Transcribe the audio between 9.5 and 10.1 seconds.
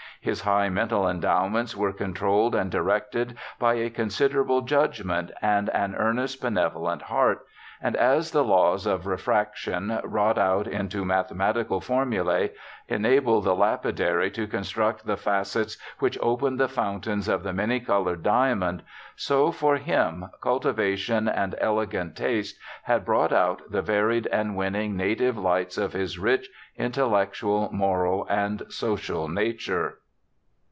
tion,